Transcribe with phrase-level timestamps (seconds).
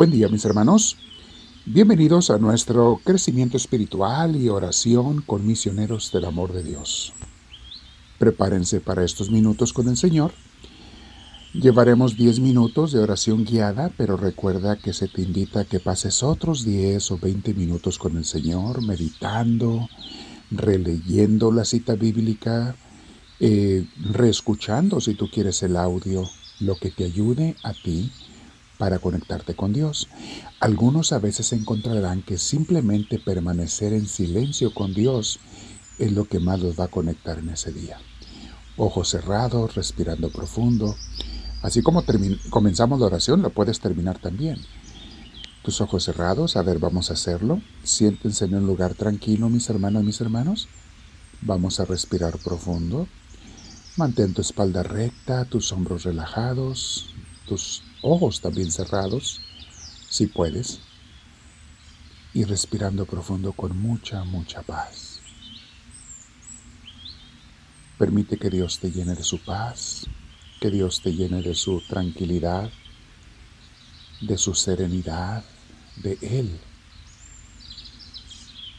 [0.00, 0.96] Buen día mis hermanos.
[1.66, 7.12] Bienvenidos a nuestro crecimiento espiritual y oración con misioneros del amor de Dios.
[8.18, 10.32] Prepárense para estos minutos con el Señor.
[11.52, 16.22] Llevaremos 10 minutos de oración guiada, pero recuerda que se te invita a que pases
[16.22, 19.86] otros 10 o 20 minutos con el Señor, meditando,
[20.50, 22.74] releyendo la cita bíblica,
[23.38, 26.24] eh, reescuchando si tú quieres el audio,
[26.58, 28.10] lo que te ayude a ti
[28.80, 30.08] para conectarte con Dios.
[30.58, 35.38] Algunos a veces encontrarán que simplemente permanecer en silencio con Dios
[35.98, 37.98] es lo que más los va a conectar en ese día.
[38.78, 40.96] Ojos cerrados, respirando profundo.
[41.60, 42.02] Así como
[42.48, 44.56] comenzamos la oración, lo puedes terminar también.
[45.62, 47.60] Tus ojos cerrados, a ver, vamos a hacerlo.
[47.84, 50.68] Siéntense en un lugar tranquilo, mis hermanas, mis hermanos.
[51.42, 53.08] Vamos a respirar profundo.
[53.98, 57.12] Mantén tu espalda recta, tus hombros relajados,
[57.46, 59.40] tus ojos también cerrados,
[60.08, 60.80] si puedes,
[62.32, 65.20] y respirando profundo con mucha, mucha paz.
[67.98, 70.06] Permite que Dios te llene de su paz,
[70.60, 72.70] que Dios te llene de su tranquilidad,
[74.20, 75.44] de su serenidad,
[75.96, 76.58] de Él.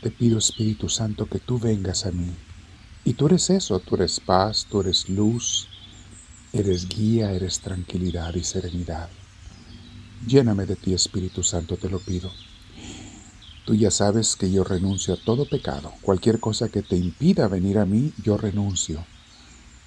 [0.00, 2.30] Te pido Espíritu Santo que tú vengas a mí.
[3.04, 5.68] Y tú eres eso, tú eres paz, tú eres luz,
[6.54, 9.08] Eres guía, eres tranquilidad y serenidad.
[10.24, 12.30] Lléname de ti, Espíritu Santo, te lo pido.
[13.64, 15.92] Tú ya sabes que yo renuncio a todo pecado.
[16.00, 19.04] Cualquier cosa que te impida venir a mí, yo renuncio.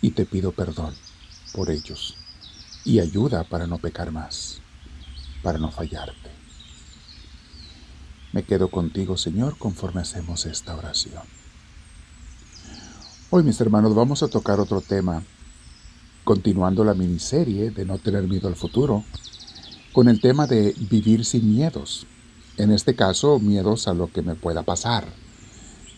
[0.01, 0.93] Y te pido perdón
[1.53, 2.17] por ellos.
[2.83, 4.59] Y ayuda para no pecar más,
[5.43, 6.31] para no fallarte.
[8.33, 11.23] Me quedo contigo, Señor, conforme hacemos esta oración.
[13.29, 15.23] Hoy, mis hermanos, vamos a tocar otro tema
[16.27, 19.05] continuando la miniserie de No tener miedo al futuro,
[19.93, 22.05] con el tema de vivir sin miedos.
[22.57, 25.07] En este caso, miedos a lo que me pueda pasar,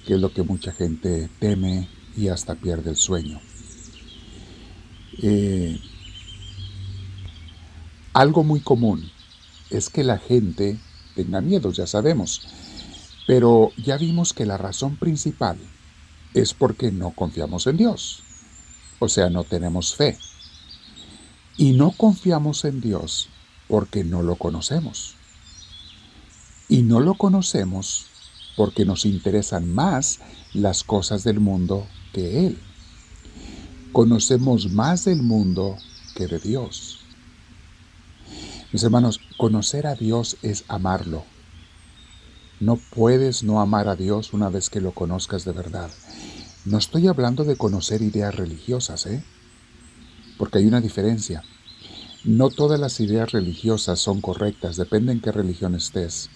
[0.05, 3.41] que es lo que mucha gente teme y hasta pierde el sueño.
[5.23, 5.79] Eh,
[8.13, 9.09] algo muy común
[9.71, 10.77] es que la gente
[11.15, 12.43] tenga miedos, ya sabemos,
[13.25, 15.57] pero ya vimos que la razón principal
[16.35, 18.21] es porque no confiamos en Dios
[18.99, 20.17] o sea, no tenemos fe.
[21.57, 23.29] Y no confiamos en Dios
[23.67, 25.15] porque no lo conocemos.
[26.67, 28.05] Y no lo conocemos
[28.55, 30.19] porque nos interesan más
[30.53, 32.59] las cosas del mundo que Él.
[33.91, 35.77] Conocemos más del mundo
[36.15, 36.99] que de Dios.
[38.71, 41.23] Mis hermanos, conocer a Dios es amarlo.
[42.59, 45.89] No puedes no amar a Dios una vez que lo conozcas de verdad.
[46.69, 49.23] No estoy hablando de conocer ideas religiosas, ¿eh?
[50.37, 51.41] Porque hay una diferencia.
[52.23, 56.29] No todas las ideas religiosas son correctas, depende en qué religión estés.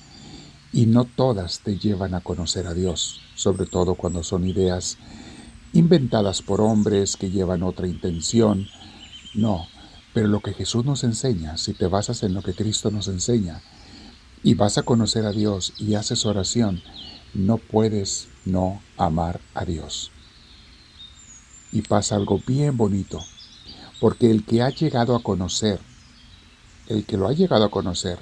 [0.72, 4.97] Y no todas te llevan a conocer a Dios, sobre todo cuando son ideas
[5.72, 8.66] inventadas por hombres que llevan otra intención.
[9.35, 9.67] No,
[10.16, 13.61] pero lo que Jesús nos enseña, si te basas en lo que Cristo nos enseña,
[14.41, 16.81] y vas a conocer a Dios y haces oración,
[17.35, 20.09] no puedes no amar a Dios
[21.73, 23.19] y pasa algo bien bonito,
[24.00, 25.79] porque el que ha llegado a conocer,
[26.88, 28.19] el que lo ha llegado a conocer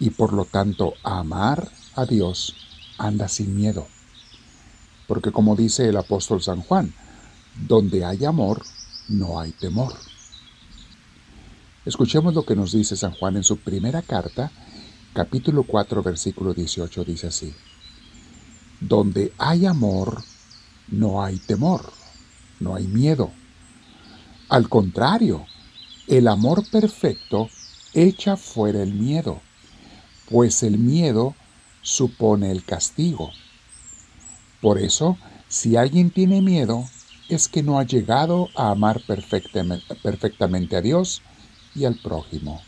[0.00, 2.54] y por lo tanto amar a Dios,
[2.96, 3.86] anda sin miedo.
[5.06, 6.94] Porque como dice el apóstol San Juan,
[7.68, 8.62] donde hay amor,
[9.08, 9.92] no hay temor.
[11.84, 14.50] Escuchemos lo que nos dice San Juan en su primera carta,
[15.12, 17.54] capítulo 4, versículo 18, dice así,
[18.80, 20.22] donde hay amor,
[20.88, 22.05] no hay temor
[22.60, 23.30] no hay miedo.
[24.48, 25.46] Al contrario,
[26.06, 27.48] el amor perfecto
[27.94, 29.40] echa fuera el miedo,
[30.30, 31.34] pues el miedo
[31.82, 33.30] supone el castigo.
[34.60, 35.16] Por eso,
[35.48, 36.88] si alguien tiene miedo,
[37.28, 41.22] es que no ha llegado a amar perfectamente, a Dios
[41.74, 42.62] y al prójimo.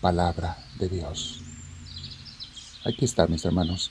[0.00, 1.40] Palabra de Dios.
[2.84, 3.90] Aquí está, mis hermanos.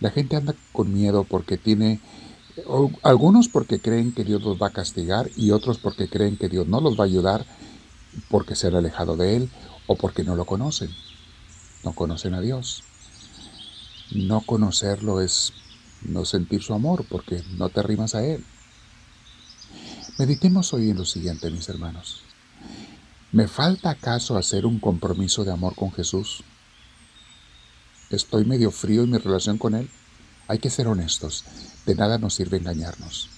[0.00, 2.00] La gente anda con miedo porque tiene
[3.02, 6.66] algunos porque creen que Dios los va a castigar y otros porque creen que Dios
[6.66, 7.44] no los va a ayudar
[8.28, 9.50] porque se han alejado de Él
[9.86, 10.90] o porque no lo conocen.
[11.84, 12.84] No conocen a Dios.
[14.12, 15.52] No conocerlo es
[16.02, 18.44] no sentir su amor porque no te arrimas a Él.
[20.18, 22.22] Meditemos hoy en lo siguiente, mis hermanos.
[23.32, 26.42] ¿Me falta acaso hacer un compromiso de amor con Jesús?
[28.10, 29.88] ¿Estoy medio frío en mi relación con Él?
[30.50, 31.44] Hay que ser honestos.
[31.86, 33.28] De nada nos sirve engañarnos.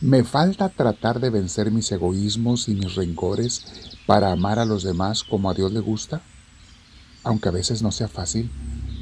[0.00, 3.66] Me falta tratar de vencer mis egoísmos y mis rencores
[4.06, 6.22] para amar a los demás como a Dios le gusta.
[7.24, 8.50] aunque a veces no sea fácil,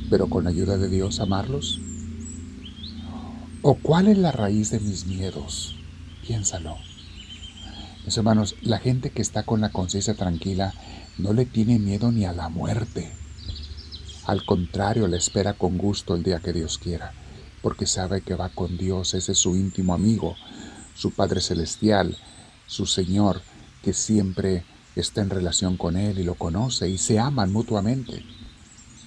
[0.09, 1.81] pero con la ayuda de Dios amarlos?
[3.61, 5.77] ¿O cuál es la raíz de mis miedos?
[6.27, 6.79] Piénsalo.
[8.07, 10.73] Mis hermanos, la gente que está con la conciencia tranquila
[11.19, 13.13] no le tiene miedo ni a la muerte.
[14.25, 17.13] Al contrario, le espera con gusto el día que Dios quiera,
[17.61, 20.37] porque sabe que va con Dios, ese es su íntimo amigo,
[20.95, 22.17] su Padre Celestial,
[22.67, 23.43] su Señor,
[23.83, 24.65] que siempre
[24.95, 28.25] está en relación con Él y lo conoce y se aman mutuamente.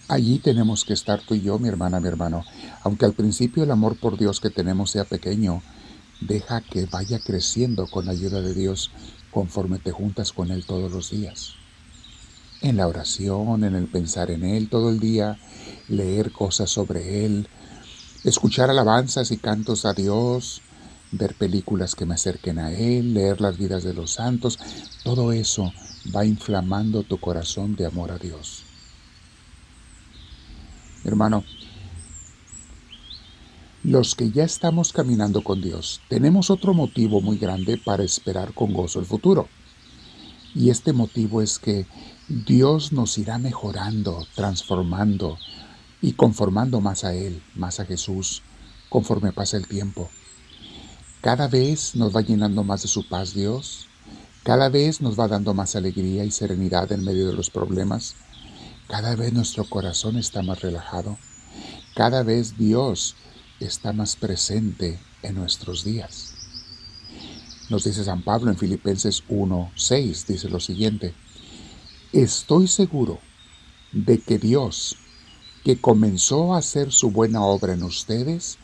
[0.09, 2.44] Allí tenemos que estar tú y yo, mi hermana, mi hermano.
[2.83, 5.63] Aunque al principio el amor por Dios que tenemos sea pequeño,
[6.19, 8.91] deja que vaya creciendo con la ayuda de Dios
[9.31, 11.56] conforme te juntas con Él todos los días.
[12.65, 15.38] En la oración, en el pensar en Él todo el día,
[15.88, 17.47] leer cosas sobre Él,
[18.23, 20.63] escuchar alabanzas y cantos a Dios,
[21.12, 24.57] ver películas que me acerquen a Él, leer las vidas de los santos,
[25.03, 25.73] todo eso
[26.13, 28.63] va inflamando tu corazón de amor a Dios.
[31.03, 31.44] Hermano,
[33.83, 38.73] los que ya estamos caminando con Dios, tenemos otro motivo muy grande para esperar con
[38.73, 39.47] gozo el futuro.
[40.56, 41.85] Y este motivo es que
[42.27, 45.38] Dios nos irá mejorando, transformando
[46.01, 48.42] y conformando más a Él, más a Jesús,
[48.89, 50.10] conforme pasa el tiempo.
[51.22, 53.86] Cada vez nos va llenando más de su paz Dios,
[54.42, 58.16] cada vez nos va dando más alegría y serenidad en medio de los problemas,
[58.88, 61.19] cada vez nuestro corazón está más relajado.
[61.95, 63.16] Cada vez Dios
[63.60, 66.33] está más presente en nuestros días.
[67.69, 71.13] Nos dice San Pablo en Filipenses 1:6, dice lo siguiente,
[72.23, 73.19] estoy seguro
[73.91, 74.97] de que Dios,
[75.63, 78.57] que comenzó a hacer su buena obra en ustedes,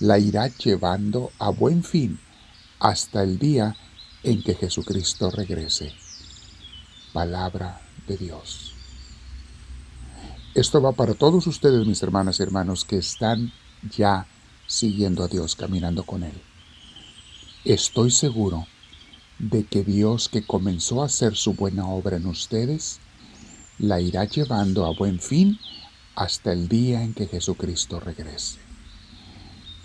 [0.00, 2.18] la irá llevando a buen fin
[2.80, 3.76] hasta el día
[4.22, 5.92] en que Jesucristo regrese.
[7.12, 8.72] Palabra de Dios.
[10.54, 13.52] Esto va para todos ustedes, mis hermanas y hermanos, que están
[13.96, 14.26] ya
[14.66, 16.40] siguiendo a Dios, caminando con Él.
[17.64, 18.66] Estoy seguro
[19.38, 23.00] de que Dios que comenzó a hacer su buena obra en ustedes,
[23.78, 25.58] la irá llevando a buen fin
[26.14, 28.58] hasta el día en que Jesucristo regrese.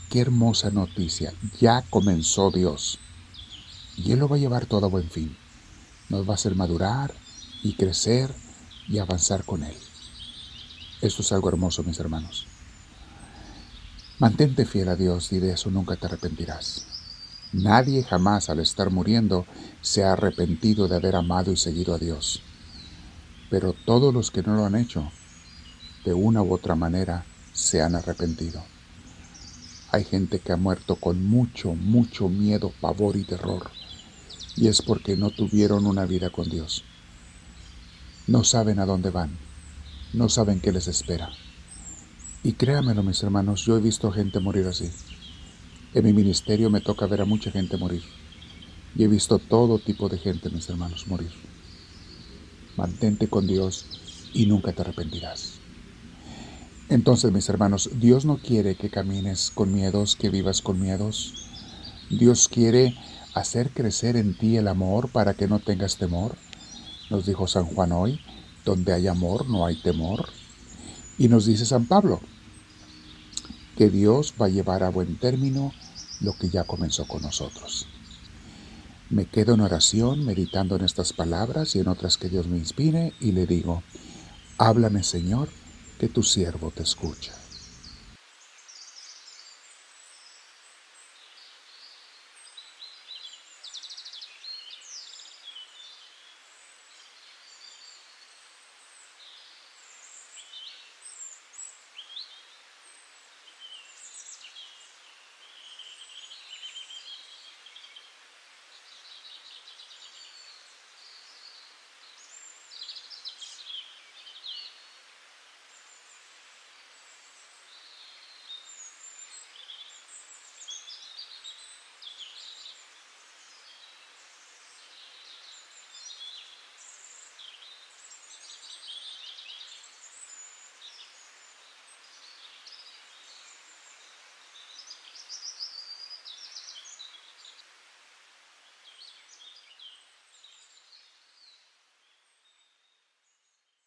[0.10, 3.00] Qué hermosa noticia, ya comenzó Dios
[3.98, 5.36] y Él lo va a llevar todo a buen fin.
[6.10, 7.14] Nos va a hacer madurar
[7.64, 8.34] y crecer
[8.88, 9.76] y avanzar con Él.
[11.02, 12.48] Esto es algo hermoso, mis hermanos.
[14.18, 16.99] Mantente fiel a Dios y de eso nunca te arrepentirás.
[17.52, 19.46] Nadie jamás al estar muriendo
[19.82, 22.42] se ha arrepentido de haber amado y seguido a Dios.
[23.50, 25.12] Pero todos los que no lo han hecho,
[26.06, 28.64] de una u otra manera, se han arrepentido.
[29.92, 33.72] Hay gente que ha muerto con mucho, mucho miedo, pavor y terror,
[34.56, 36.84] y es porque no tuvieron una vida con Dios.
[38.28, 39.50] No saben a dónde van
[40.14, 41.30] no saben qué les espera.
[42.44, 44.90] Y créanmelo, mis hermanos, yo he visto gente morir así.
[45.92, 48.04] En mi ministerio me toca ver a mucha gente morir.
[48.96, 51.32] Y he visto todo tipo de gente, mis hermanos, morir.
[52.78, 53.86] Mantente con Dios
[54.32, 55.56] y nunca te arrepentirás.
[56.90, 61.34] Entonces, mis hermanos, Dios no quiere que camines con miedos, que vivas con miedos.
[62.12, 62.96] Dios quiere
[63.34, 66.36] hacer crecer en ti el amor para que no tengas temor.
[67.10, 68.20] Nos dijo San Juan hoy,
[68.64, 70.30] donde hay amor no hay temor.
[71.18, 72.22] Y nos dice San Pablo
[73.80, 75.72] que Dios va a llevar a buen término
[76.20, 77.88] lo que ya comenzó con nosotros.
[79.10, 83.14] Me quedo en oración meditando en estas palabras y en otras que Dios me inspire
[83.22, 83.82] y le digo,
[84.58, 85.48] háblame Señor,
[85.98, 87.32] que tu siervo te escucha.